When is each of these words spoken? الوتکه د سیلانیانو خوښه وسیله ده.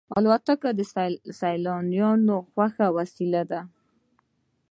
الوتکه 0.17 0.69
د 0.77 0.79
سیلانیانو 1.39 2.35
خوښه 2.51 2.87
وسیله 2.97 3.41
ده. 3.51 3.61